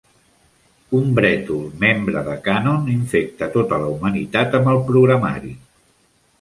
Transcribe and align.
Un 0.99 1.11
brètol 1.19 1.61
membre 1.83 2.23
de 2.31 2.33
Canon 2.49 2.89
infecta 2.95 3.53
tota 3.59 3.81
la 3.85 3.93
humanitat 3.93 4.61
amb 4.61 4.75
el 4.75 4.85
programari. 4.93 5.57